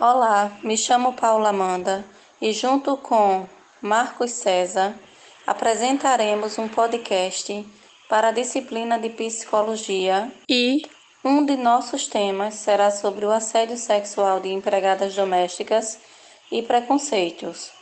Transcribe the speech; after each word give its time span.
Olá, 0.00 0.52
me 0.62 0.76
chamo 0.76 1.12
Paula 1.14 1.48
Amanda 1.48 2.04
e, 2.40 2.52
junto 2.52 2.96
com 2.96 3.48
Marcos 3.82 4.30
César, 4.30 4.94
apresentaremos 5.44 6.56
um 6.56 6.68
podcast 6.68 7.66
para 8.08 8.28
a 8.28 8.30
disciplina 8.30 8.96
de 8.96 9.10
psicologia 9.10 10.30
e 10.48 10.82
um 11.24 11.44
de 11.44 11.56
nossos 11.56 12.06
temas 12.06 12.54
será 12.54 12.92
sobre 12.92 13.26
o 13.26 13.32
assédio 13.32 13.76
sexual 13.76 14.38
de 14.38 14.50
empregadas 14.50 15.16
domésticas 15.16 15.98
e 16.48 16.62
preconceitos. 16.62 17.72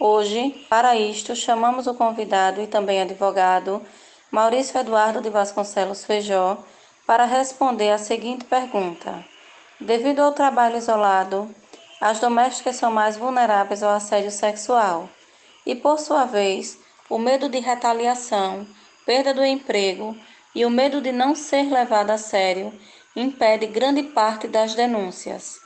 Hoje, 0.00 0.64
para 0.70 0.96
isto, 0.96 1.36
chamamos 1.36 1.86
o 1.86 1.92
convidado 1.92 2.62
e 2.62 2.66
também 2.66 3.02
advogado 3.02 3.82
Maurício 4.30 4.80
Eduardo 4.80 5.20
de 5.20 5.28
Vasconcelos 5.28 6.06
Feijó 6.06 6.56
para 7.06 7.26
responder 7.26 7.90
a 7.90 7.98
seguinte 7.98 8.46
pergunta: 8.46 9.22
Devido 9.78 10.20
ao 10.20 10.32
trabalho 10.32 10.78
isolado, 10.78 11.54
as 12.00 12.20
domésticas 12.20 12.76
são 12.76 12.90
mais 12.90 13.16
vulneráveis 13.16 13.82
ao 13.82 13.94
assédio 13.94 14.30
sexual 14.30 15.08
e, 15.64 15.74
por 15.74 15.98
sua 15.98 16.24
vez, 16.24 16.78
o 17.08 17.18
medo 17.18 17.48
de 17.48 17.58
retaliação, 17.58 18.66
perda 19.04 19.32
do 19.32 19.44
emprego 19.44 20.16
e 20.54 20.64
o 20.64 20.70
medo 20.70 21.00
de 21.00 21.12
não 21.12 21.34
ser 21.34 21.70
levada 21.70 22.14
a 22.14 22.18
sério 22.18 22.72
impede 23.14 23.66
grande 23.66 24.02
parte 24.02 24.46
das 24.46 24.74
denúncias. 24.74 25.58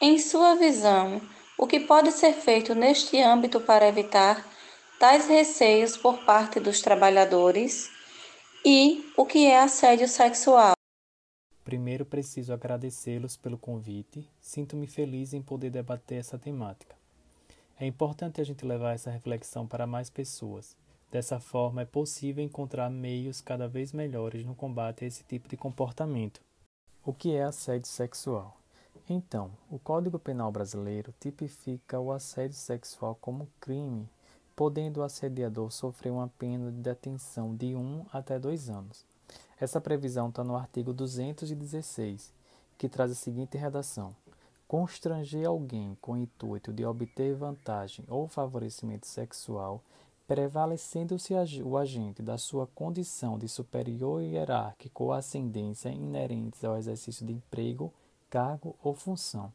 Em 0.00 0.18
sua 0.18 0.54
visão, 0.54 1.20
o 1.58 1.66
que 1.66 1.80
pode 1.80 2.12
ser 2.12 2.32
feito 2.32 2.74
neste 2.74 3.20
âmbito 3.20 3.60
para 3.60 3.88
evitar 3.88 4.44
tais 4.98 5.26
receios 5.26 5.96
por 5.96 6.18
parte 6.24 6.60
dos 6.60 6.80
trabalhadores 6.80 7.90
e 8.64 9.04
o 9.16 9.26
que 9.26 9.46
é 9.46 9.60
assédio 9.60 10.06
sexual? 10.06 10.81
Primeiro 11.64 12.04
preciso 12.04 12.52
agradecê-los 12.52 13.36
pelo 13.36 13.56
convite. 13.56 14.28
Sinto-me 14.40 14.86
feliz 14.86 15.32
em 15.32 15.40
poder 15.40 15.70
debater 15.70 16.18
essa 16.18 16.38
temática. 16.38 16.96
É 17.78 17.86
importante 17.86 18.40
a 18.40 18.44
gente 18.44 18.64
levar 18.64 18.94
essa 18.94 19.10
reflexão 19.10 19.66
para 19.66 19.86
mais 19.86 20.10
pessoas. 20.10 20.76
Dessa 21.10 21.38
forma, 21.38 21.82
é 21.82 21.84
possível 21.84 22.42
encontrar 22.42 22.88
meios 22.90 23.40
cada 23.40 23.68
vez 23.68 23.92
melhores 23.92 24.44
no 24.44 24.54
combate 24.54 25.04
a 25.04 25.06
esse 25.06 25.22
tipo 25.24 25.48
de 25.48 25.56
comportamento. 25.56 26.40
O 27.04 27.12
que 27.12 27.34
é 27.34 27.42
assédio 27.42 27.88
sexual? 27.88 28.56
Então, 29.08 29.50
o 29.70 29.78
Código 29.78 30.18
Penal 30.18 30.50
brasileiro 30.50 31.12
tipifica 31.20 32.00
o 32.00 32.12
assédio 32.12 32.56
sexual 32.56 33.16
como 33.20 33.48
crime, 33.60 34.08
podendo 34.56 35.00
o 35.00 35.02
assediador 35.02 35.70
sofrer 35.70 36.10
uma 36.10 36.28
pena 36.38 36.70
de 36.70 36.78
detenção 36.78 37.54
de 37.54 37.74
1 37.74 37.78
um 37.78 38.06
até 38.12 38.38
2 38.38 38.70
anos. 38.70 39.04
Essa 39.62 39.80
previsão 39.80 40.28
está 40.28 40.42
no 40.42 40.56
artigo 40.56 40.92
216, 40.92 42.34
que 42.76 42.88
traz 42.88 43.12
a 43.12 43.14
seguinte 43.14 43.56
redação: 43.56 44.12
Constranger 44.66 45.46
alguém 45.46 45.96
com 46.00 46.14
o 46.14 46.16
intuito 46.16 46.72
de 46.72 46.84
obter 46.84 47.36
vantagem 47.36 48.04
ou 48.08 48.26
favorecimento 48.26 49.06
sexual, 49.06 49.80
prevalecendo-se 50.26 51.32
o 51.62 51.78
agente 51.78 52.20
da 52.22 52.36
sua 52.38 52.66
condição 52.74 53.38
de 53.38 53.46
superior 53.46 54.20
hierárquico 54.20 55.04
ou 55.04 55.12
ascendência 55.12 55.90
inerentes 55.90 56.64
ao 56.64 56.76
exercício 56.76 57.24
de 57.24 57.32
emprego, 57.32 57.94
cargo 58.28 58.74
ou 58.82 58.96
função. 58.96 59.52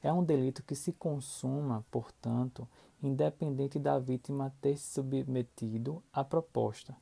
É 0.00 0.12
um 0.12 0.22
delito 0.22 0.62
que 0.62 0.76
se 0.76 0.92
consuma, 0.92 1.84
portanto, 1.90 2.68
independente 3.02 3.80
da 3.80 3.98
vítima 3.98 4.54
ter 4.60 4.76
se 4.76 4.92
submetido 4.92 6.00
à 6.12 6.22
proposta. 6.22 6.94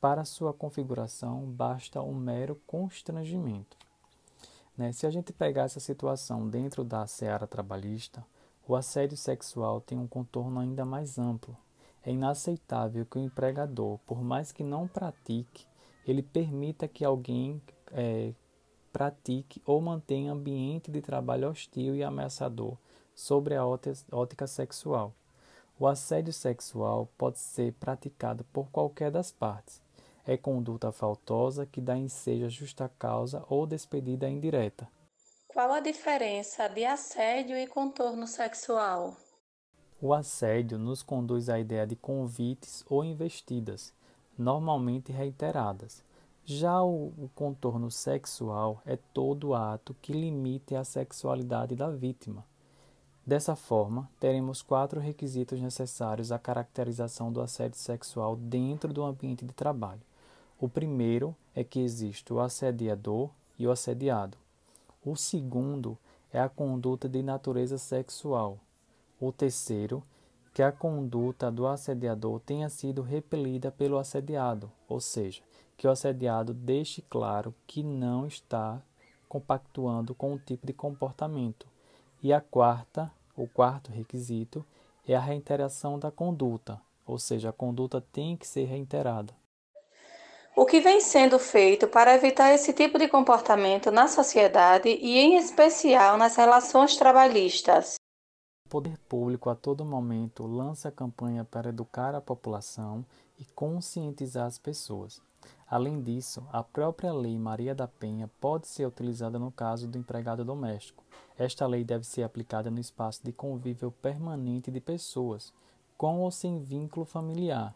Para 0.00 0.24
sua 0.24 0.52
configuração, 0.52 1.44
basta 1.44 2.00
um 2.00 2.14
mero 2.14 2.60
constrangimento. 2.66 3.76
Né? 4.76 4.92
Se 4.92 5.06
a 5.06 5.10
gente 5.10 5.32
pegar 5.32 5.64
essa 5.64 5.80
situação 5.80 6.48
dentro 6.48 6.84
da 6.84 7.04
seara 7.08 7.48
trabalhista, 7.48 8.24
o 8.66 8.76
assédio 8.76 9.16
sexual 9.16 9.80
tem 9.80 9.98
um 9.98 10.06
contorno 10.06 10.60
ainda 10.60 10.84
mais 10.84 11.18
amplo. 11.18 11.56
É 12.04 12.12
inaceitável 12.12 13.04
que 13.04 13.18
o 13.18 13.20
empregador, 13.20 13.98
por 14.06 14.22
mais 14.22 14.52
que 14.52 14.62
não 14.62 14.86
pratique, 14.86 15.66
ele 16.06 16.22
permita 16.22 16.86
que 16.86 17.04
alguém 17.04 17.60
é, 17.90 18.32
pratique 18.92 19.60
ou 19.66 19.80
mantenha 19.80 20.32
ambiente 20.32 20.92
de 20.92 21.00
trabalho 21.00 21.50
hostil 21.50 21.96
e 21.96 22.04
ameaçador 22.04 22.76
sobre 23.14 23.56
a 23.56 23.66
ótica 23.66 24.46
sexual. 24.46 25.12
O 25.76 25.86
assédio 25.86 26.32
sexual 26.32 27.08
pode 27.18 27.38
ser 27.38 27.72
praticado 27.74 28.44
por 28.52 28.68
qualquer 28.70 29.10
das 29.10 29.32
partes, 29.32 29.82
é 30.28 30.36
conduta 30.36 30.92
faltosa 30.92 31.64
que 31.64 31.80
dá 31.80 31.96
ensejo 31.96 32.44
a 32.44 32.48
justa 32.50 32.86
causa 32.98 33.42
ou 33.48 33.66
despedida 33.66 34.28
indireta. 34.28 34.86
Qual 35.48 35.72
a 35.72 35.80
diferença 35.80 36.68
de 36.68 36.84
assédio 36.84 37.56
e 37.56 37.66
contorno 37.66 38.26
sexual? 38.26 39.16
O 39.98 40.12
assédio 40.12 40.78
nos 40.78 41.02
conduz 41.02 41.48
à 41.48 41.58
ideia 41.58 41.86
de 41.86 41.96
convites 41.96 42.84
ou 42.90 43.02
investidas, 43.02 43.94
normalmente 44.36 45.10
reiteradas. 45.10 46.04
Já 46.44 46.82
o, 46.82 47.06
o 47.16 47.30
contorno 47.34 47.90
sexual 47.90 48.82
é 48.84 48.96
todo 48.96 49.54
ato 49.54 49.96
que 50.02 50.12
limite 50.12 50.76
a 50.76 50.84
sexualidade 50.84 51.74
da 51.74 51.90
vítima. 51.90 52.44
Dessa 53.26 53.56
forma, 53.56 54.10
teremos 54.20 54.60
quatro 54.60 55.00
requisitos 55.00 55.58
necessários 55.58 56.30
à 56.30 56.38
caracterização 56.38 57.32
do 57.32 57.40
assédio 57.40 57.78
sexual 57.78 58.36
dentro 58.36 58.92
do 58.92 59.02
ambiente 59.02 59.46
de 59.46 59.54
trabalho. 59.54 60.07
O 60.60 60.68
primeiro 60.68 61.36
é 61.54 61.62
que 61.62 61.78
existe 61.78 62.32
o 62.32 62.40
assediador 62.40 63.30
e 63.56 63.64
o 63.66 63.70
assediado. 63.70 64.36
O 65.04 65.14
segundo 65.14 65.96
é 66.32 66.40
a 66.40 66.48
conduta 66.48 67.08
de 67.08 67.22
natureza 67.22 67.78
sexual. 67.78 68.58
O 69.20 69.30
terceiro, 69.30 70.02
que 70.52 70.60
a 70.60 70.72
conduta 70.72 71.48
do 71.48 71.64
assediador 71.64 72.40
tenha 72.40 72.68
sido 72.68 73.02
repelida 73.02 73.70
pelo 73.70 73.98
assediado, 73.98 74.68
ou 74.88 75.00
seja, 75.00 75.42
que 75.76 75.86
o 75.86 75.90
assediado 75.90 76.52
deixe 76.52 77.02
claro 77.02 77.54
que 77.64 77.84
não 77.84 78.26
está 78.26 78.82
compactuando 79.28 80.12
com 80.12 80.34
o 80.34 80.38
tipo 80.40 80.66
de 80.66 80.72
comportamento. 80.72 81.68
E 82.20 82.32
a 82.32 82.40
quarta, 82.40 83.12
o 83.36 83.46
quarto 83.46 83.92
requisito, 83.92 84.66
é 85.06 85.14
a 85.14 85.20
reiteração 85.20 86.00
da 86.00 86.10
conduta, 86.10 86.80
ou 87.06 87.16
seja, 87.16 87.50
a 87.50 87.52
conduta 87.52 88.00
tem 88.00 88.36
que 88.36 88.46
ser 88.46 88.64
reiterada. 88.64 89.32
O 90.60 90.66
que 90.66 90.80
vem 90.80 91.00
sendo 91.00 91.38
feito 91.38 91.86
para 91.86 92.16
evitar 92.16 92.52
esse 92.52 92.72
tipo 92.72 92.98
de 92.98 93.06
comportamento 93.06 93.92
na 93.92 94.08
sociedade 94.08 94.88
e, 94.88 95.16
em 95.16 95.36
especial, 95.36 96.18
nas 96.18 96.34
relações 96.34 96.96
trabalhistas? 96.96 97.94
O 98.66 98.68
poder 98.68 98.98
público 99.08 99.50
a 99.50 99.54
todo 99.54 99.84
momento 99.84 100.44
lança 100.48 100.90
campanha 100.90 101.44
para 101.44 101.68
educar 101.68 102.12
a 102.12 102.20
população 102.20 103.06
e 103.38 103.44
conscientizar 103.44 104.46
as 104.46 104.58
pessoas. 104.58 105.22
Além 105.70 106.02
disso, 106.02 106.44
a 106.52 106.64
própria 106.64 107.12
Lei 107.12 107.38
Maria 107.38 107.72
da 107.72 107.86
Penha 107.86 108.28
pode 108.40 108.66
ser 108.66 108.84
utilizada 108.84 109.38
no 109.38 109.52
caso 109.52 109.86
do 109.86 109.96
empregado 109.96 110.44
doméstico. 110.44 111.04
Esta 111.38 111.68
lei 111.68 111.84
deve 111.84 112.02
ser 112.02 112.24
aplicada 112.24 112.68
no 112.68 112.80
espaço 112.80 113.20
de 113.22 113.30
convívio 113.30 113.92
permanente 114.02 114.72
de 114.72 114.80
pessoas, 114.80 115.52
com 115.96 116.18
ou 116.18 116.32
sem 116.32 116.58
vínculo 116.58 117.06
familiar, 117.06 117.72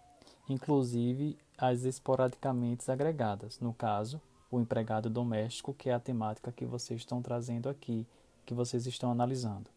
inclusive 0.48 1.38
as 1.56 1.84
esporadicamente 1.84 2.90
agregadas, 2.90 3.58
no 3.60 3.72
caso, 3.72 4.20
o 4.50 4.60
empregado 4.60 5.08
doméstico, 5.08 5.72
que 5.72 5.88
é 5.88 5.94
a 5.94 6.00
temática 6.00 6.52
que 6.52 6.66
vocês 6.66 7.00
estão 7.00 7.22
trazendo 7.22 7.68
aqui, 7.68 8.06
que 8.44 8.54
vocês 8.54 8.86
estão 8.86 9.10
analisando. 9.10 9.70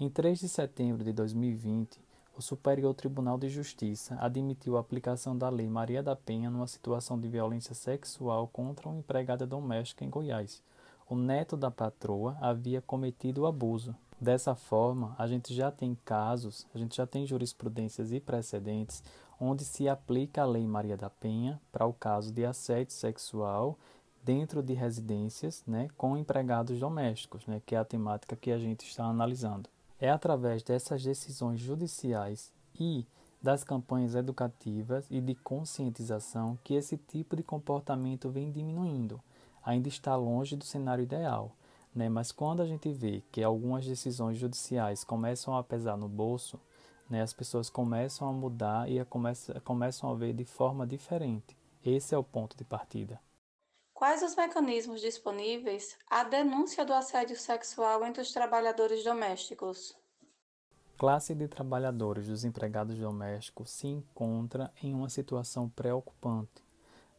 Em 0.00 0.08
3 0.08 0.40
de 0.40 0.48
setembro 0.48 1.04
de 1.04 1.12
2020, 1.12 2.00
o 2.36 2.42
Superior 2.42 2.94
Tribunal 2.94 3.36
de 3.36 3.48
Justiça 3.48 4.16
admitiu 4.20 4.76
a 4.76 4.80
aplicação 4.80 5.36
da 5.36 5.48
Lei 5.48 5.68
Maria 5.68 6.02
da 6.02 6.14
Penha 6.14 6.48
numa 6.48 6.68
situação 6.68 7.18
de 7.18 7.28
violência 7.28 7.74
sexual 7.74 8.46
contra 8.46 8.88
uma 8.88 8.98
empregada 8.98 9.44
doméstica 9.44 10.04
em 10.04 10.08
Goiás. 10.08 10.62
O 11.10 11.16
neto 11.16 11.56
da 11.56 11.70
patroa 11.70 12.36
havia 12.40 12.80
cometido 12.80 13.42
o 13.42 13.46
abuso. 13.46 13.94
Dessa 14.20 14.54
forma, 14.54 15.16
a 15.18 15.26
gente 15.26 15.52
já 15.54 15.70
tem 15.70 15.96
casos, 16.04 16.66
a 16.74 16.78
gente 16.78 16.96
já 16.96 17.06
tem 17.06 17.26
jurisprudências 17.26 18.12
e 18.12 18.20
precedentes 18.20 19.02
onde 19.40 19.64
se 19.64 19.88
aplica 19.88 20.42
a 20.42 20.46
Lei 20.46 20.66
Maria 20.66 20.96
da 20.96 21.08
Penha 21.08 21.60
para 21.70 21.86
o 21.86 21.92
caso 21.92 22.32
de 22.32 22.44
assédio 22.44 22.92
sexual 22.92 23.78
dentro 24.24 24.62
de 24.62 24.74
residências 24.74 25.62
né, 25.66 25.88
com 25.96 26.16
empregados 26.16 26.78
domésticos, 26.78 27.46
né, 27.46 27.62
que 27.64 27.74
é 27.74 27.78
a 27.78 27.84
temática 27.84 28.36
que 28.36 28.50
a 28.50 28.58
gente 28.58 28.86
está 28.86 29.04
analisando. 29.04 29.70
É 30.00 30.10
através 30.10 30.62
dessas 30.62 31.02
decisões 31.02 31.60
judiciais 31.60 32.52
e 32.78 33.06
das 33.40 33.62
campanhas 33.62 34.14
educativas 34.14 35.06
e 35.10 35.20
de 35.20 35.34
conscientização 35.34 36.58
que 36.62 36.74
esse 36.74 36.96
tipo 36.96 37.36
de 37.36 37.42
comportamento 37.42 38.28
vem 38.28 38.50
diminuindo. 38.50 39.20
Ainda 39.64 39.88
está 39.88 40.16
longe 40.16 40.56
do 40.56 40.64
cenário 40.64 41.02
ideal, 41.02 41.52
né? 41.94 42.08
mas 42.08 42.32
quando 42.32 42.62
a 42.62 42.66
gente 42.66 42.90
vê 42.92 43.22
que 43.30 43.42
algumas 43.42 43.86
decisões 43.86 44.38
judiciais 44.38 45.04
começam 45.04 45.56
a 45.56 45.62
pesar 45.62 45.96
no 45.96 46.08
bolso, 46.08 46.60
né, 47.08 47.22
as 47.22 47.32
pessoas 47.32 47.70
começam 47.70 48.28
a 48.28 48.32
mudar 48.32 48.90
e 48.90 48.98
a 49.00 49.04
começam, 49.04 49.58
começam 49.60 50.10
a 50.10 50.14
ver 50.14 50.32
de 50.32 50.44
forma 50.44 50.86
diferente. 50.86 51.56
Esse 51.84 52.14
é 52.14 52.18
o 52.18 52.24
ponto 52.24 52.56
de 52.56 52.64
partida. 52.64 53.20
Quais 53.94 54.22
os 54.22 54.36
mecanismos 54.36 55.00
disponíveis 55.00 55.96
à 56.08 56.22
denúncia 56.22 56.84
do 56.84 56.92
assédio 56.92 57.36
sexual 57.36 58.04
entre 58.06 58.22
os 58.22 58.32
trabalhadores 58.32 59.02
domésticos? 59.02 59.96
Classe 60.96 61.34
de 61.34 61.48
trabalhadores 61.48 62.26
dos 62.26 62.44
empregados 62.44 62.98
domésticos 62.98 63.70
se 63.70 63.86
encontra 63.86 64.72
em 64.82 64.94
uma 64.94 65.08
situação 65.08 65.68
preocupante. 65.68 66.62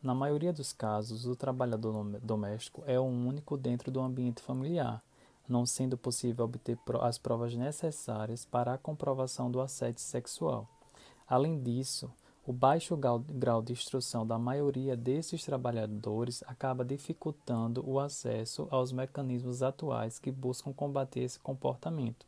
Na 0.01 0.13
maioria 0.13 0.53
dos 0.53 0.71
casos, 0.71 1.25
o 1.25 1.35
trabalhador 1.35 2.03
doméstico 2.21 2.83
é 2.85 2.97
o 2.97 3.03
único 3.03 3.57
dentro 3.57 3.91
do 3.91 3.99
ambiente 3.99 4.41
familiar, 4.41 5.03
não 5.49 5.65
sendo 5.65 5.97
possível 5.97 6.45
obter 6.45 6.77
as 7.01 7.17
provas 7.17 7.55
necessárias 7.55 8.45
para 8.45 8.73
a 8.73 8.77
comprovação 8.77 9.49
do 9.49 9.59
assédio 9.59 10.01
sexual. 10.01 10.67
Além 11.27 11.61
disso, 11.61 12.11
o 12.45 12.51
baixo 12.53 12.97
grau 12.97 13.61
de 13.61 13.73
instrução 13.73 14.25
da 14.25 14.39
maioria 14.39 14.97
desses 14.97 15.43
trabalhadores 15.43 16.43
acaba 16.47 16.83
dificultando 16.83 17.87
o 17.87 17.99
acesso 17.99 18.67
aos 18.71 18.91
mecanismos 18.91 19.61
atuais 19.61 20.17
que 20.17 20.31
buscam 20.31 20.73
combater 20.73 21.19
esse 21.19 21.39
comportamento. 21.39 22.25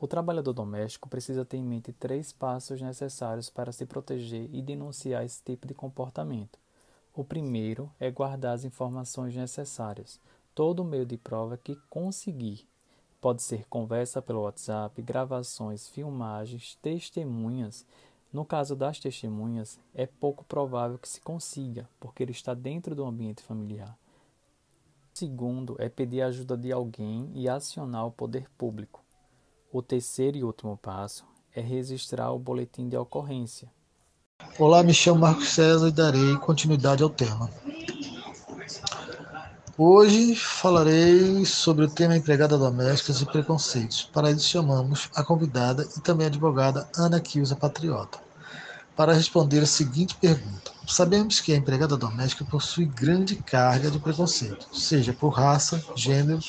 O 0.00 0.06
trabalhador 0.06 0.52
doméstico 0.52 1.08
precisa 1.08 1.44
ter 1.44 1.56
em 1.56 1.64
mente 1.64 1.92
três 1.92 2.32
passos 2.32 2.80
necessários 2.80 3.50
para 3.50 3.72
se 3.72 3.84
proteger 3.84 4.48
e 4.52 4.62
denunciar 4.62 5.24
esse 5.24 5.42
tipo 5.42 5.66
de 5.66 5.74
comportamento. 5.74 6.56
O 7.12 7.24
primeiro 7.24 7.90
é 7.98 8.08
guardar 8.12 8.54
as 8.54 8.64
informações 8.64 9.34
necessárias, 9.34 10.20
todo 10.58 10.84
meio 10.84 11.06
de 11.06 11.16
prova 11.16 11.56
que 11.56 11.76
conseguir. 11.88 12.66
Pode 13.20 13.42
ser 13.42 13.64
conversa 13.68 14.20
pelo 14.20 14.42
WhatsApp, 14.42 15.00
gravações, 15.00 15.88
filmagens, 15.88 16.76
testemunhas 16.82 17.86
no 18.30 18.44
caso 18.44 18.76
das 18.76 18.98
testemunhas, 18.98 19.80
é 19.94 20.06
pouco 20.06 20.44
provável 20.44 20.98
que 20.98 21.08
se 21.08 21.20
consiga, 21.20 21.88
porque 21.98 22.22
ele 22.22 22.32
está 22.32 22.52
dentro 22.52 22.94
do 22.94 23.06
ambiente 23.06 23.42
familiar. 23.42 23.96
O 25.14 25.18
segundo 25.18 25.76
é 25.78 25.88
pedir 25.88 26.20
a 26.20 26.26
ajuda 26.26 26.54
de 26.54 26.70
alguém 26.70 27.30
e 27.34 27.48
acionar 27.48 28.06
o 28.06 28.12
poder 28.12 28.46
público. 28.58 29.02
O 29.72 29.80
terceiro 29.80 30.36
e 30.36 30.44
último 30.44 30.76
passo 30.76 31.24
é 31.54 31.62
registrar 31.62 32.30
o 32.30 32.38
boletim 32.38 32.86
de 32.86 32.98
ocorrência. 32.98 33.72
Olá, 34.58 34.82
me 34.82 34.92
chamo 34.92 35.20
Marcos 35.20 35.48
César 35.48 35.88
e 35.88 35.92
darei 35.92 36.36
continuidade 36.36 37.02
ao 37.02 37.10
tema. 37.10 37.50
Hoje 39.80 40.34
falarei 40.34 41.44
sobre 41.44 41.84
o 41.84 41.88
tema 41.88 42.16
empregada 42.16 42.58
domésticas 42.58 43.20
e 43.20 43.26
preconceitos. 43.26 44.10
Para 44.12 44.28
isso 44.28 44.48
chamamos 44.48 45.08
a 45.14 45.22
convidada 45.22 45.86
e 45.96 46.00
também 46.00 46.26
a 46.26 46.28
advogada 46.28 46.88
Ana 46.96 47.20
Kilza 47.20 47.54
Patriota 47.54 48.18
para 48.96 49.12
responder 49.12 49.60
a 49.60 49.66
seguinte 49.66 50.16
pergunta. 50.16 50.72
Sabemos 50.84 51.40
que 51.40 51.52
a 51.52 51.56
empregada 51.56 51.96
doméstica 51.96 52.44
possui 52.44 52.86
grande 52.86 53.36
carga 53.36 53.88
de 53.88 54.00
preconceito, 54.00 54.66
seja 54.76 55.12
por 55.12 55.28
raça, 55.28 55.80
gênero 55.94 56.40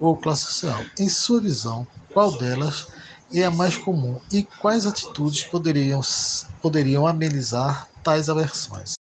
ou 0.00 0.16
classe 0.16 0.46
social. 0.46 0.80
Em 0.98 1.10
sua 1.10 1.42
visão, 1.42 1.86
qual 2.14 2.38
delas 2.38 2.86
é 3.34 3.44
a 3.44 3.50
mais 3.50 3.76
comum 3.76 4.18
e 4.32 4.44
quais 4.44 4.86
atitudes 4.86 5.44
poderiam, 5.44 6.00
poderiam 6.62 7.06
amenizar 7.06 7.86
tais 8.02 8.30
aversões? 8.30 8.94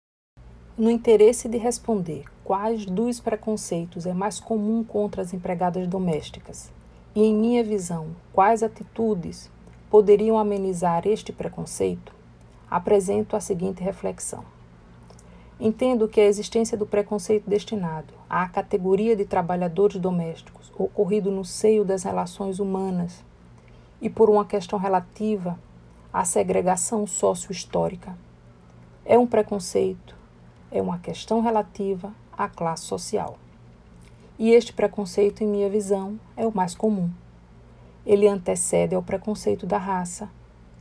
No 0.77 0.91
interesse 0.91 1.47
de 1.47 1.57
responder 1.57 2.25
quais 2.47 2.85
dos 2.85 3.19
preconceitos 3.19 4.05
é 4.05 4.13
mais 4.13 4.39
comum 4.39 4.81
contra 4.81 5.21
as 5.21 5.33
empregadas 5.33 5.85
domésticas 5.85 6.71
e, 7.13 7.21
em 7.21 7.35
minha 7.35 7.61
visão, 7.61 8.07
quais 8.31 8.63
atitudes 8.63 9.51
poderiam 9.89 10.37
amenizar 10.37 11.05
este 11.05 11.33
preconceito, 11.33 12.15
apresento 12.71 13.35
a 13.35 13.41
seguinte 13.41 13.83
reflexão. 13.83 14.45
Entendo 15.59 16.07
que 16.07 16.21
a 16.21 16.25
existência 16.25 16.77
do 16.77 16.85
preconceito 16.85 17.49
destinado 17.49 18.13
à 18.29 18.47
categoria 18.47 19.13
de 19.13 19.25
trabalhadores 19.25 19.99
domésticos 19.99 20.71
ocorrido 20.77 21.29
no 21.29 21.43
seio 21.43 21.83
das 21.83 22.03
relações 22.03 22.59
humanas 22.59 23.25
e 24.01 24.09
por 24.09 24.29
uma 24.29 24.45
questão 24.45 24.79
relativa 24.79 25.59
à 26.13 26.23
segregação 26.23 27.05
sócio-histórica 27.05 28.17
é 29.03 29.19
um 29.19 29.27
preconceito 29.27 30.15
é 30.71 30.81
uma 30.81 30.97
questão 30.97 31.41
relativa 31.41 32.13
à 32.37 32.47
classe 32.47 32.83
social. 32.83 33.37
E 34.37 34.51
este 34.51 34.71
preconceito, 34.71 35.43
em 35.43 35.47
minha 35.47 35.69
visão, 35.69 36.19
é 36.35 36.45
o 36.45 36.55
mais 36.55 36.75
comum. 36.75 37.09
Ele 38.05 38.27
antecede 38.27 38.93
ao 38.93 39.01
preconceito 39.01 39.65
da 39.65 39.77
raça, 39.77 40.29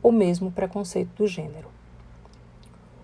ou 0.03 0.13
mesmo 0.13 0.49
o 0.49 0.53
preconceito 0.53 1.11
do 1.17 1.27
gênero. 1.27 1.69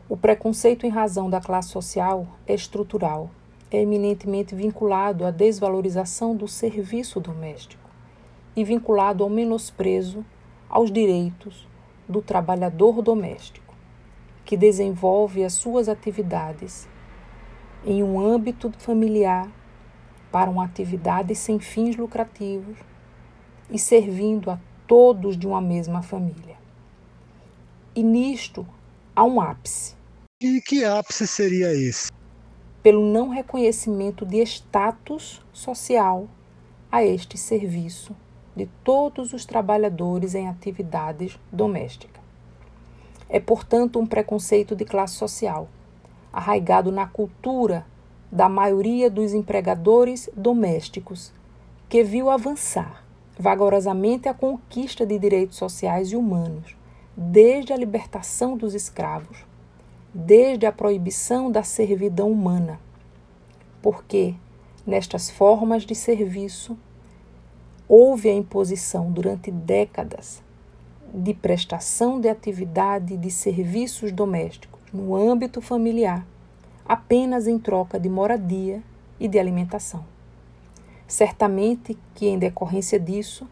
O 0.08 0.16
preconceito 0.16 0.86
em 0.86 0.90
razão 0.90 1.30
da 1.30 1.40
classe 1.40 1.70
social 1.70 2.26
é 2.46 2.54
estrutural, 2.54 3.30
é 3.70 3.80
eminentemente 3.80 4.54
vinculado 4.54 5.24
à 5.24 5.30
desvalorização 5.30 6.36
do 6.36 6.46
serviço 6.46 7.18
doméstico 7.18 7.88
e 8.54 8.62
vinculado 8.62 9.24
ao 9.24 9.30
menosprezo 9.30 10.22
aos 10.68 10.92
direitos 10.92 11.66
do 12.06 12.20
trabalhador 12.20 13.00
doméstico 13.00 13.74
que 14.44 14.56
desenvolve 14.56 15.42
as 15.44 15.54
suas 15.54 15.88
atividades 15.88 16.86
em 17.84 18.02
um 18.02 18.20
âmbito 18.20 18.72
familiar 18.78 19.50
para 20.30 20.50
uma 20.50 20.64
atividade 20.64 21.34
sem 21.34 21.58
fins 21.58 21.96
lucrativos 21.96 22.78
e 23.70 23.78
servindo 23.78 24.50
a 24.50 24.58
todos 24.86 25.36
de 25.36 25.46
uma 25.46 25.60
mesma 25.60 26.02
família. 26.02 26.56
E 27.94 28.02
nisto 28.02 28.66
há 29.14 29.24
um 29.24 29.40
ápice. 29.40 29.94
E 30.42 30.60
que 30.60 30.84
ápice 30.84 31.26
seria 31.26 31.72
esse? 31.74 32.10
Pelo 32.82 33.04
não 33.04 33.28
reconhecimento 33.28 34.24
de 34.24 34.42
status 34.42 35.40
social 35.52 36.28
a 36.90 37.04
este 37.04 37.38
serviço 37.38 38.14
de 38.54 38.66
todos 38.84 39.32
os 39.32 39.44
trabalhadores 39.44 40.34
em 40.34 40.48
atividades 40.48 41.38
domésticas. 41.50 42.22
É, 43.28 43.40
portanto, 43.40 43.98
um 43.98 44.06
preconceito 44.06 44.76
de 44.76 44.84
classe 44.84 45.14
social, 45.14 45.68
arraigado 46.32 46.90
na 46.90 47.06
cultura 47.06 47.84
da 48.30 48.48
maioria 48.48 49.10
dos 49.10 49.34
empregadores 49.34 50.30
domésticos, 50.34 51.32
que 51.88 52.02
viu 52.02 52.30
avançar 52.30 53.04
vagarosamente 53.38 54.28
a 54.28 54.34
conquista 54.34 55.04
de 55.04 55.18
direitos 55.18 55.58
sociais 55.58 56.12
e 56.12 56.16
humanos, 56.16 56.76
desde 57.14 57.72
a 57.72 57.76
libertação 57.76 58.56
dos 58.56 58.74
escravos, 58.74 59.44
desde 60.14 60.64
a 60.64 60.72
proibição 60.72 61.50
da 61.50 61.62
servidão 61.62 62.30
humana. 62.30 62.80
Porque, 63.82 64.34
nestas 64.86 65.30
formas 65.30 65.82
de 65.82 65.94
serviço, 65.94 66.78
houve 67.86 68.30
a 68.30 68.34
imposição 68.34 69.10
durante 69.10 69.50
décadas 69.50 70.42
de 71.12 71.34
prestação 71.34 72.18
de 72.18 72.28
atividade 72.28 73.16
de 73.16 73.30
serviços 73.30 74.12
domésticos 74.12 74.81
no 74.92 75.16
âmbito 75.16 75.60
familiar, 75.60 76.26
apenas 76.84 77.46
em 77.46 77.58
troca 77.58 77.98
de 77.98 78.08
moradia 78.08 78.82
e 79.18 79.26
de 79.26 79.38
alimentação. 79.38 80.04
Certamente 81.06 81.96
que, 82.14 82.26
em 82.26 82.38
decorrência 82.38 82.98
disso, 82.98 83.48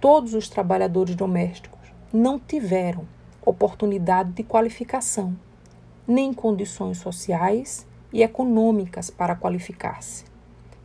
todos 0.00 0.34
os 0.34 0.48
trabalhadores 0.48 1.14
domésticos 1.14 1.80
não 2.12 2.38
tiveram 2.38 3.06
oportunidade 3.44 4.32
de 4.32 4.42
qualificação, 4.42 5.36
nem 6.06 6.32
condições 6.32 6.98
sociais 6.98 7.86
e 8.12 8.22
econômicas 8.22 9.10
para 9.10 9.34
qualificar-se. 9.34 10.24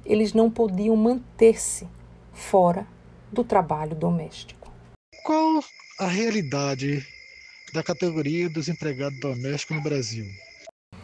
Eles 0.06 0.34
não 0.34 0.50
podiam 0.50 0.96
manter-se 0.96 1.88
fora 2.34 2.88
do 3.32 3.44
trabalho 3.44 3.96
doméstico. 3.96 4.72
Qual 5.26 5.60
a 6.00 6.08
realidade 6.08 7.06
da 7.74 7.84
categoria 7.84 8.50
dos 8.50 8.68
empregados 8.68 9.20
domésticos 9.20 9.78
no 9.78 9.84
Brasil? 9.84 10.26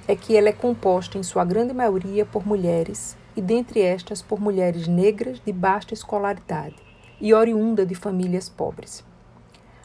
É 0.07 0.15
que 0.15 0.35
ela 0.35 0.49
é 0.49 0.53
composta, 0.53 1.17
em 1.17 1.23
sua 1.23 1.45
grande 1.45 1.73
maioria, 1.73 2.25
por 2.25 2.45
mulheres, 2.45 3.17
e 3.35 3.41
dentre 3.41 3.81
estas 3.81 4.21
por 4.21 4.39
mulheres 4.39 4.87
negras 4.87 5.39
de 5.39 5.51
baixa 5.51 5.93
escolaridade 5.93 6.75
e 7.19 7.33
oriunda 7.33 7.85
de 7.85 7.95
famílias 7.95 8.49
pobres. 8.49 9.03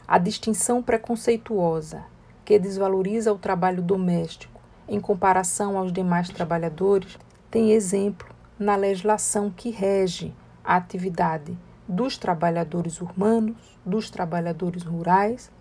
A 0.07 0.17
distinção 0.17 0.81
preconceituosa 0.81 2.03
que 2.43 2.57
desvaloriza 2.57 3.31
o 3.31 3.37
trabalho 3.37 3.81
doméstico 3.81 4.59
em 4.87 4.99
comparação 4.99 5.77
aos 5.77 5.93
demais 5.93 6.29
trabalhadores 6.29 7.17
tem 7.51 7.71
exemplo 7.71 8.27
na 8.57 8.75
legislação 8.75 9.51
que 9.51 9.69
rege 9.69 10.33
a 10.63 10.75
atividade 10.75 11.55
dos 11.87 12.17
trabalhadores 12.17 12.99
urbanos, 12.99 13.77
dos 13.85 14.09
trabalhadores 14.09 14.83
rurais 14.83 15.51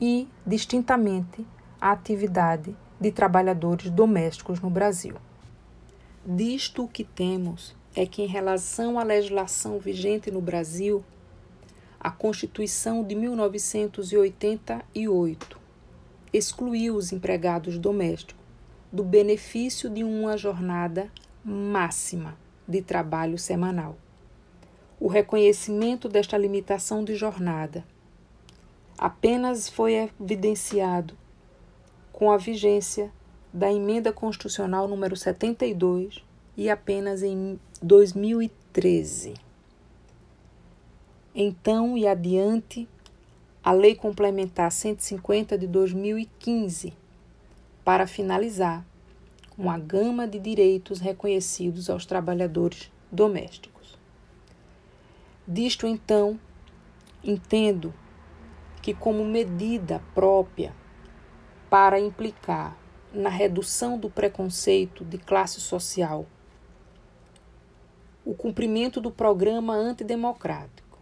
e, 0.00 0.26
distintamente, 0.46 1.44
a 1.80 1.90
atividade 1.92 2.76
de 3.00 3.12
trabalhadores 3.12 3.90
domésticos 3.90 4.60
no 4.60 4.70
Brasil. 4.70 5.16
Disto 6.24 6.84
o 6.84 6.88
que 6.88 7.02
temos 7.04 7.76
é 7.94 8.06
que, 8.06 8.22
em 8.22 8.26
relação 8.26 8.98
à 8.98 9.02
legislação 9.02 9.78
vigente 9.78 10.30
no 10.30 10.40
Brasil, 10.40 11.04
a 12.00 12.10
Constituição 12.10 13.04
de 13.04 13.14
1988 13.14 15.60
excluiu 16.32 16.96
os 16.96 17.12
empregados 17.12 17.78
domésticos 17.78 18.42
do 18.92 19.04
benefício 19.04 19.90
de 19.90 20.04
uma 20.04 20.36
jornada 20.36 21.10
máxima 21.44 22.36
de 22.66 22.82
trabalho 22.82 23.38
semanal. 23.38 23.96
O 24.98 25.06
reconhecimento 25.08 26.08
desta 26.08 26.38
limitação 26.38 27.04
de 27.04 27.14
jornada 27.14 27.84
apenas 28.98 29.68
foi 29.68 30.10
evidenciado 30.20 31.16
com 32.12 32.30
a 32.30 32.36
vigência 32.36 33.12
da 33.52 33.72
emenda 33.72 34.12
constitucional 34.12 34.88
número 34.88 35.16
72 35.16 36.24
e 36.56 36.70
apenas 36.70 37.22
em 37.22 37.58
2013. 37.82 39.34
Então 41.34 41.98
e 41.98 42.06
adiante, 42.06 42.88
a 43.62 43.72
Lei 43.72 43.94
Complementar 43.94 44.70
150 44.70 45.58
de 45.58 45.66
2015, 45.66 46.92
para 47.84 48.06
finalizar 48.06 48.84
uma 49.56 49.78
gama 49.78 50.26
de 50.26 50.38
direitos 50.38 51.00
reconhecidos 51.00 51.90
aos 51.90 52.06
trabalhadores 52.06 52.90
domésticos. 53.10 53.98
Disto 55.46 55.86
então, 55.86 56.38
entendo 57.22 57.92
que, 58.84 58.92
como 58.92 59.24
medida 59.24 60.02
própria 60.14 60.74
para 61.70 61.98
implicar 61.98 62.76
na 63.14 63.30
redução 63.30 63.98
do 63.98 64.10
preconceito 64.10 65.06
de 65.06 65.16
classe 65.16 65.58
social, 65.58 66.26
o 68.26 68.34
cumprimento 68.34 69.00
do 69.00 69.10
programa 69.10 69.72
antidemocrático, 69.72 70.98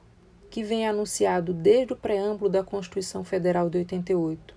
que 0.48 0.62
vem 0.62 0.86
anunciado 0.86 1.52
desde 1.52 1.92
o 1.92 1.96
preâmbulo 1.96 2.48
da 2.48 2.62
Constituição 2.62 3.24
Federal 3.24 3.68
de 3.68 3.78
88, 3.78 4.54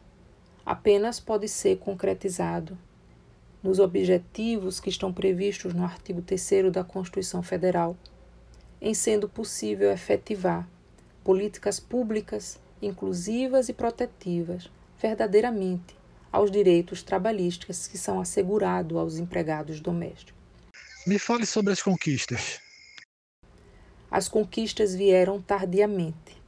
apenas 0.63 1.19
pode 1.19 1.47
ser 1.47 1.79
concretizado 1.79 2.77
nos 3.63 3.79
objetivos 3.79 4.79
que 4.79 4.89
estão 4.89 5.11
previstos 5.11 5.73
no 5.73 5.83
artigo 5.83 6.21
3 6.21 6.71
da 6.71 6.83
Constituição 6.83 7.41
Federal, 7.41 7.97
em 8.79 8.93
sendo 8.93 9.27
possível 9.27 9.89
efetivar 9.89 10.69
políticas 11.23 11.79
públicas 11.79 12.63
inclusivas 12.85 13.69
e 13.69 13.73
protetivas 13.73 14.69
verdadeiramente 15.01 15.95
aos 16.31 16.51
direitos 16.51 17.01
trabalhistas 17.01 17.87
que 17.87 17.97
são 17.97 18.19
assegurados 18.19 18.97
aos 18.97 19.17
empregados 19.17 19.79
domésticos. 19.79 20.35
Me 21.07 21.17
fale 21.17 21.45
sobre 21.45 21.71
as 21.71 21.81
conquistas. 21.81 22.59
As 24.09 24.27
conquistas 24.27 24.95
vieram 24.95 25.41
tardiamente, 25.41 26.41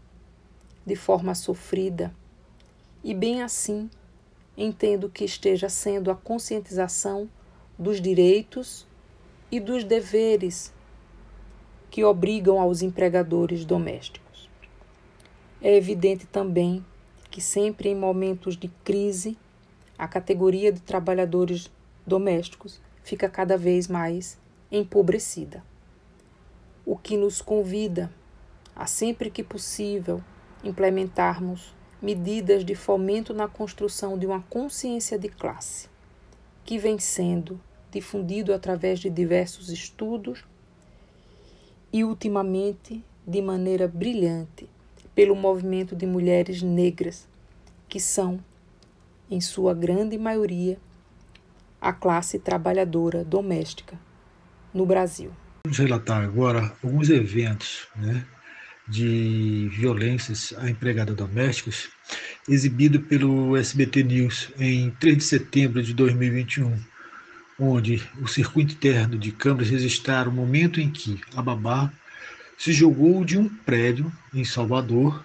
de 0.86 0.96
forma 0.96 1.36
sofrida, 1.36 2.14
e 3.04 3.14
bem 3.14 3.42
assim 3.42 3.90
entendo 4.58 5.10
que 5.10 5.24
esteja 5.24 5.70
sendo 5.70 6.10
a 6.10 6.16
conscientização 6.16 7.30
dos 7.78 8.02
direitos 8.02 8.88
e 9.52 9.60
dos 9.60 9.84
deveres 9.84 10.74
que 11.92 12.04
obrigam 12.04 12.60
aos 12.60 12.82
empregadores 12.82 13.64
domésticos. 13.64 14.27
É 15.62 15.76
evidente 15.76 16.26
também 16.28 16.86
que 17.32 17.42
sempre 17.42 17.90
em 17.90 17.96
momentos 17.96 18.56
de 18.56 18.68
crise 18.84 19.38
a 19.98 20.08
categoria 20.08 20.72
de 20.72 20.82
trabalhadores 20.82 21.72
domésticos 22.06 22.80
fica 23.04 23.28
cada 23.28 23.58
vez 23.58 23.88
mais 23.88 24.38
empobrecida. 24.72 25.64
O 26.86 26.96
que 26.96 27.18
nos 27.18 27.42
convida 27.42 28.12
a 28.76 28.86
sempre 28.86 29.32
que 29.32 29.44
possível 29.44 30.24
implementarmos 30.64 31.74
medidas 32.02 32.64
de 32.64 32.76
fomento 32.76 33.34
na 33.34 33.48
construção 33.48 34.18
de 34.18 34.28
uma 34.28 34.42
consciência 34.44 35.18
de 35.18 35.30
classe, 35.30 35.90
que 36.64 36.78
vem 36.78 37.00
sendo 37.00 37.60
difundido 37.92 38.54
através 38.54 39.00
de 39.00 39.10
diversos 39.10 39.70
estudos 39.70 40.44
e, 41.92 42.04
ultimamente, 42.04 43.04
de 43.26 43.42
maneira 43.42 43.88
brilhante, 43.88 44.70
pelo 45.18 45.36
movimento 45.36 45.96
de 45.96 46.06
mulheres 46.06 46.62
negras, 46.62 47.28
que 47.90 48.00
são 48.00 48.40
em 49.32 49.42
sua 49.42 49.74
grande 49.74 50.16
maioria, 50.16 50.78
a 51.82 51.92
classe 51.92 52.38
trabalhadora 52.38 53.24
doméstica 53.24 54.00
no 54.72 54.86
Brasil. 54.86 55.32
Vamos 55.66 55.80
relatar 55.80 56.24
agora 56.24 56.72
alguns 56.84 57.10
eventos 57.10 57.88
né, 57.96 58.24
de 58.88 59.68
violências 59.72 60.54
a 60.56 60.70
empregadas 60.70 61.16
domésticas 61.16 61.90
exibido 62.48 63.00
pelo 63.00 63.58
SBT 63.58 64.04
News 64.04 64.52
em 64.60 64.92
3 65.00 65.18
de 65.18 65.24
setembro 65.24 65.82
de 65.82 65.96
2021, 65.96 66.78
onde 67.60 68.08
o 68.22 68.28
circuito 68.28 68.76
interno 68.76 69.18
de 69.18 69.32
câmeras 69.32 69.72
registraram 69.72 70.32
o 70.32 70.36
momento 70.36 70.80
em 70.80 70.92
que 70.92 71.20
a 71.36 71.42
babá 71.42 71.92
se 72.58 72.74
jogou 72.74 73.24
de 73.24 73.38
um 73.38 73.48
prédio 73.48 74.12
em 74.34 74.44
Salvador 74.44 75.24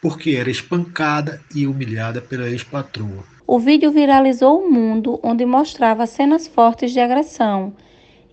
porque 0.00 0.30
era 0.30 0.50
espancada 0.50 1.40
e 1.54 1.66
humilhada 1.66 2.20
pela 2.20 2.48
ex-patroa. 2.48 3.24
O 3.46 3.58
vídeo 3.58 3.90
viralizou 3.92 4.60
o 4.60 4.70
mundo, 4.70 5.20
onde 5.22 5.44
mostrava 5.46 6.06
cenas 6.06 6.48
fortes 6.48 6.92
de 6.92 6.98
agressão, 6.98 7.74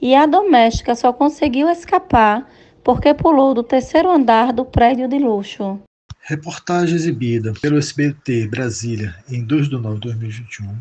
e 0.01 0.15
a 0.15 0.25
doméstica 0.25 0.95
só 0.95 1.11
conseguiu 1.11 1.69
escapar 1.69 2.49
porque 2.83 3.13
pulou 3.13 3.53
do 3.53 3.61
terceiro 3.61 4.09
andar 4.09 4.53
do 4.53 4.65
prédio 4.65 5.07
de 5.07 5.19
luxo. 5.19 5.79
Reportagem 6.21 6.95
exibida 6.95 7.53
pelo 7.61 7.77
SBT 7.77 8.47
Brasília 8.47 9.15
em 9.29 9.43
2 9.43 9.69
de 9.69 9.77
nove 9.77 9.95
de 9.95 10.07
2021. 10.07 10.75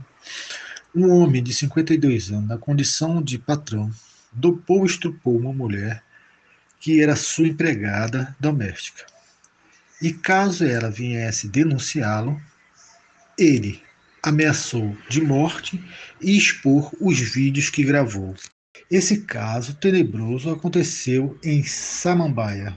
Um 0.95 1.11
homem 1.11 1.43
de 1.43 1.53
52 1.53 2.31
anos, 2.31 2.49
na 2.49 2.59
condição 2.59 3.21
de 3.21 3.39
patrão, 3.39 3.91
dopou 4.33 4.85
e 4.85 4.87
estrupou 4.87 5.37
uma 5.37 5.53
mulher 5.53 6.03
que 6.81 7.03
era 7.03 7.17
sua 7.17 7.49
empregada 7.49 8.37
doméstica 8.39 9.05
e 10.01 10.13
caso 10.13 10.65
ela 10.65 10.91
viesse 10.91 11.49
denunciá-lo, 11.49 12.41
ele 13.39 13.81
ameaçou 14.23 14.97
de 15.09 15.21
morte 15.21 15.83
e 16.21 16.37
expor 16.37 16.91
os 17.01 17.19
vídeos 17.19 17.71
que 17.71 17.83
gravou. 17.83 18.35
Esse 18.91 19.23
caso 19.23 19.75
tenebroso 19.75 20.51
aconteceu 20.51 21.37
em 21.45 21.63
Samambaia. 21.63 22.75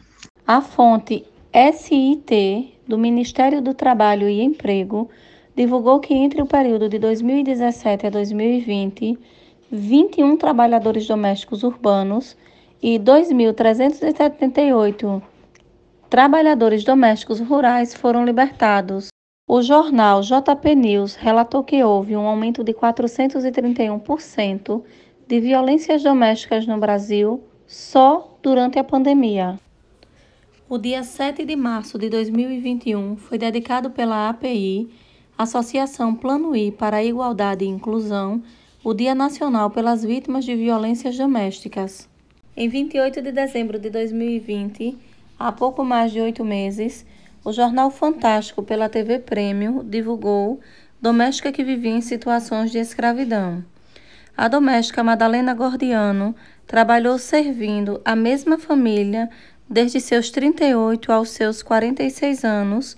A 0.47 0.61
fonte 0.61 1.23
SIT 1.53 2.73
do 2.87 2.97
Ministério 2.97 3.61
do 3.61 3.73
Trabalho 3.73 4.27
e 4.27 4.41
Emprego 4.41 5.09
divulgou 5.55 5.99
que 5.99 6.13
entre 6.13 6.41
o 6.41 6.47
período 6.47 6.89
de 6.89 6.97
2017 6.97 8.07
a 8.07 8.09
2020, 8.09 9.17
21 9.71 10.37
trabalhadores 10.37 11.07
domésticos 11.07 11.63
urbanos 11.63 12.35
e 12.81 12.97
2.378 12.97 15.21
trabalhadores 16.09 16.83
domésticos 16.83 17.39
rurais 17.39 17.93
foram 17.93 18.25
libertados. 18.25 19.09
O 19.47 19.61
jornal 19.61 20.21
JP 20.21 20.75
News 20.75 21.13
relatou 21.15 21.63
que 21.63 21.83
houve 21.83 22.17
um 22.17 22.27
aumento 22.27 22.63
de 22.63 22.73
431% 22.73 24.83
de 25.27 25.39
violências 25.39 26.01
domésticas 26.03 26.65
no 26.65 26.77
Brasil 26.77 27.43
só 27.67 28.35
durante 28.41 28.79
a 28.79 28.83
pandemia. 28.83 29.59
O 30.67 30.77
dia 30.77 31.03
7 31.03 31.45
de 31.45 31.55
março 31.55 31.97
de 31.97 32.09
2021 32.09 33.15
foi 33.17 33.37
dedicado 33.37 33.91
pela 33.91 34.27
API, 34.29 34.89
Associação 35.37 36.15
Plano 36.15 36.55
I 36.55 36.71
para 36.71 36.97
a 36.97 37.03
Igualdade 37.03 37.63
e 37.63 37.69
Inclusão, 37.69 38.41
o 38.83 38.93
Dia 38.93 39.13
Nacional 39.13 39.69
pelas 39.69 40.03
Vítimas 40.03 40.43
de 40.43 40.55
Violências 40.55 41.15
Domésticas. 41.17 42.10
Em 42.55 42.67
28 42.67 43.21
de 43.21 43.31
dezembro 43.31 43.79
de 43.79 43.89
2020, 43.89 44.97
Há 45.43 45.51
pouco 45.51 45.83
mais 45.83 46.11
de 46.11 46.21
oito 46.21 46.45
meses, 46.45 47.03
o 47.43 47.51
jornal 47.51 47.89
Fantástico 47.89 48.61
pela 48.61 48.87
TV 48.87 49.17
Prêmio 49.17 49.83
divulgou 49.83 50.59
doméstica 51.01 51.51
que 51.51 51.63
vivia 51.63 51.89
em 51.89 51.99
situações 51.99 52.71
de 52.71 52.77
escravidão. 52.77 53.65
A 54.37 54.47
doméstica 54.47 55.03
Madalena 55.03 55.55
Gordiano 55.55 56.35
trabalhou 56.67 57.17
servindo 57.17 57.99
a 58.05 58.15
mesma 58.15 58.59
família 58.59 59.31
desde 59.67 59.99
seus 59.99 60.29
38 60.29 61.11
aos 61.11 61.31
seus 61.31 61.63
46 61.63 62.45
anos, 62.45 62.95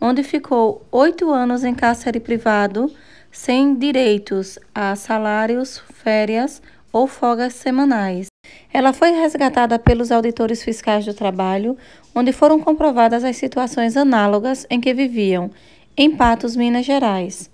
onde 0.00 0.24
ficou 0.24 0.84
oito 0.90 1.30
anos 1.30 1.62
em 1.62 1.76
cárcere 1.76 2.18
privado, 2.18 2.92
sem 3.30 3.76
direitos 3.76 4.58
a 4.74 4.96
salários, 4.96 5.78
férias 5.92 6.60
ou 6.92 7.06
folgas 7.06 7.54
semanais. 7.54 8.33
Ela 8.74 8.92
foi 8.92 9.12
resgatada 9.12 9.78
pelos 9.78 10.10
auditores 10.10 10.60
fiscais 10.60 11.04
do 11.04 11.14
trabalho, 11.14 11.76
onde 12.12 12.32
foram 12.32 12.58
comprovadas 12.58 13.22
as 13.22 13.36
situações 13.36 13.96
análogas 13.96 14.66
em 14.68 14.80
que 14.80 14.92
viviam, 14.92 15.48
em 15.96 16.10
Patos, 16.10 16.56
Minas 16.56 16.84
Gerais. 16.84 17.48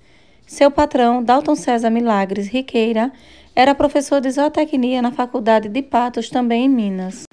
Seu 0.47 0.71
patrão, 0.71 1.23
Dalton 1.23 1.55
César 1.55 1.91
Milagres 1.91 2.49
Riqueira, 2.49 3.12
era 3.55 3.75
professor 3.75 4.19
de 4.23 4.31
zootecnia 4.31 5.03
na 5.03 5.12
Faculdade 5.12 5.69
de 5.69 5.83
Patos, 5.83 6.31
também 6.31 6.65
em 6.65 6.71
Minas. 6.71 7.25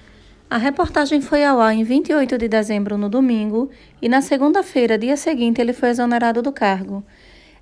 A 0.50 0.58
reportagem 0.58 1.22
foi 1.22 1.42
ao 1.42 1.58
ar 1.58 1.72
em 1.74 1.82
28 1.82 2.36
de 2.36 2.46
dezembro, 2.46 2.98
no 2.98 3.08
domingo, 3.08 3.70
e 4.02 4.08
na 4.08 4.20
segunda-feira, 4.20 4.98
dia 4.98 5.16
seguinte, 5.16 5.62
ele 5.62 5.72
foi 5.72 5.88
exonerado 5.88 6.42
do 6.42 6.52
cargo. 6.52 7.02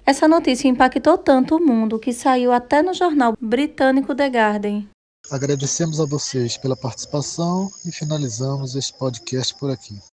Essa 0.04 0.26
notícia 0.26 0.66
impactou 0.66 1.16
tanto 1.16 1.54
o 1.54 1.64
mundo 1.64 2.00
que 2.00 2.12
saiu 2.12 2.52
até 2.52 2.82
no 2.82 2.92
jornal 2.92 3.34
britânico 3.40 4.12
The 4.12 4.26
Guardian. 4.26 4.95
Agradecemos 5.30 6.00
a 6.00 6.04
vocês 6.04 6.56
pela 6.56 6.76
participação 6.76 7.72
e 7.84 7.90
finalizamos 7.90 8.76
este 8.76 8.92
podcast 8.92 9.54
por 9.56 9.70
aqui. 9.70 10.00